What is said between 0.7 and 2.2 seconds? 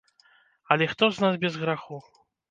Але хто з нас без граху?